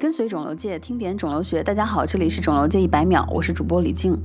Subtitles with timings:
[0.00, 1.62] 跟随肿瘤界，听点肿瘤学。
[1.62, 4.18] 大家好，这里是肿瘤界一百秒，我是主播李静。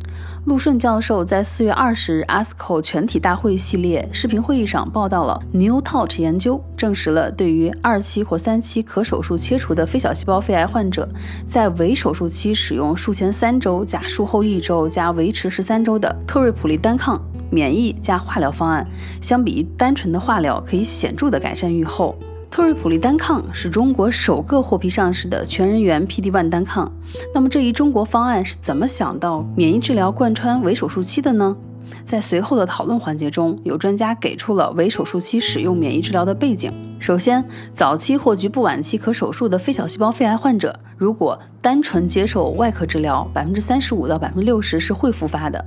[0.46, 11.09] 陆顺教授在四月二十日 ASCO 全体大会系列视频会议上报道了 New Touch 研究，证实了对于二期或三期可手术切除的非小细胞肺癌患者，
[11.46, 17.21] 在围手术期使用术前三周加术后一周加维持十三周的特瑞普利单抗
[17.52, 18.88] 免疫加化疗方案，
[19.20, 22.18] 相比单纯的化疗，可以显著的改善预后。
[22.55, 26.89] 特瑞普利单抗是中国首个获批上市的全人源 PD-1 单抗。
[27.33, 31.57] 那么这一中国方案是怎么想到免疫治疗贯穿围手术期的呢？
[32.05, 36.72] 在随后的讨论环节中，有专家给出了围手术期使用免疫治疗的背景。
[36.97, 45.66] 首先，早期或局部晚期可手术的非小细胞肺癌患者，如果单纯接受外科治疗，百分之三十五到百分之六十是会复发的。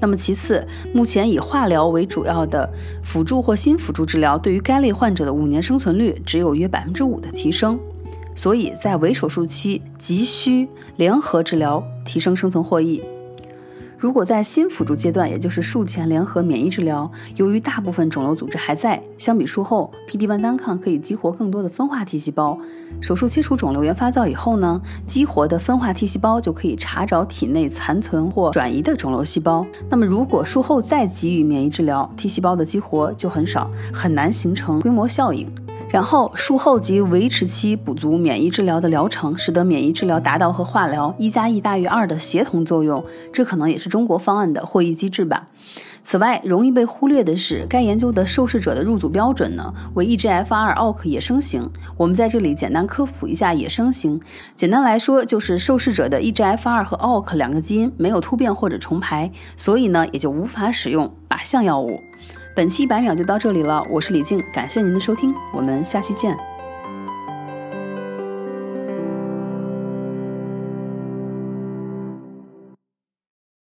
[0.00, 2.68] 那么其次，目前以化疗为主要的
[3.02, 7.78] 辅助或新辅助治疗，对于该类患者的五年生存率只有约百分之五的提升，
[8.34, 13.02] 所以在围手术期急需联合治疗提升生存获益。
[14.04, 22.58] 如果在新辅助阶段，也就是术前联合免疫治疗，由于大部分肿瘤组织还在，相比术后，PD-1 单抗可以激活更多的分化 T 细胞。
[23.00, 29.66] 手术切除肿瘤原发灶以后呢，激活的分化 T 细胞就可以查找体内残存或转移的肿瘤细胞。
[29.88, 35.50] 那么如果术后再给予免疫治疗，T 细胞的激活就很少，很难形成规模效应。
[35.94, 45.46] 然后术后及维持期补足免疫治疗的疗程，使得免疫治疗达到和化疗一加一大于二的协同作用，这可能也是中国方案的获益机制吧。
[46.02, 51.70] 此外，容易被忽略的是，该研究的受试者的入组标准呢为 EGFR ALK 野生型。
[51.96, 54.20] 我们在这里简单科普一下野生型，
[54.56, 62.00] 简单来说就是受试者的 EGFR 和 ALK 两个基因没有突变或者重排，所以呢也就无法使用靶向药物。
[62.54, 66.53] 本期一百秒就到这里了，我是李静，感谢您的收听，我们下期见。